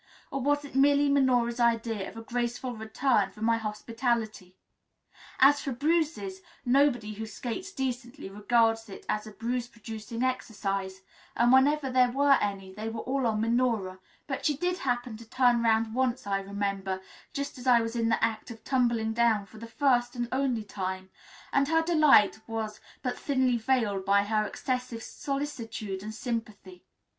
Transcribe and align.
Or 0.31 0.41
was 0.41 0.65
it 0.65 0.73
merely 0.73 1.09
Minora's 1.09 1.59
idea 1.59 2.09
of 2.09 2.17
a 2.17 2.23
graceful 2.23 2.75
return 2.75 3.29
for 3.29 3.43
my 3.43 3.57
hospitality? 3.59 4.55
As 5.39 5.61
for 5.61 5.73
bruises, 5.73 6.41
nobody 6.65 7.13
who 7.13 7.27
skates 7.27 7.71
decently 7.71 8.27
regards 8.27 8.89
it 8.89 9.05
as 9.07 9.27
a 9.27 9.31
bruise 9.31 9.67
producing 9.67 10.23
exercise, 10.23 11.01
and 11.35 11.53
whenever 11.53 11.87
there 11.91 12.09
were 12.09 12.39
any 12.41 12.73
they 12.73 12.89
were 12.89 13.01
all 13.01 13.27
on 13.27 13.41
Minora; 13.41 13.99
but 14.25 14.43
she 14.43 14.57
did 14.57 14.79
happen 14.79 15.17
to 15.17 15.29
turn 15.29 15.61
round 15.61 15.93
once, 15.93 16.25
I 16.25 16.41
remember, 16.41 16.99
just 17.31 17.59
as 17.59 17.67
I 17.67 17.81
was 17.81 17.95
in 17.95 18.09
the 18.09 18.23
act 18.25 18.49
of 18.49 18.63
tumbling 18.63 19.13
down 19.13 19.45
for 19.45 19.59
the 19.59 19.67
first 19.67 20.15
and 20.15 20.27
only 20.31 20.63
time, 20.63 21.11
and 21.53 21.67
her 21.67 21.83
delight 21.83 22.41
was 22.47 22.79
but 23.03 23.19
thinly 23.19 23.57
veiled 23.57 24.03
by 24.03 24.23
her 24.23 24.45
excessive 24.47 25.03
solicitude 25.03 26.01
and 26.01 26.11
sympathy. 26.11 26.85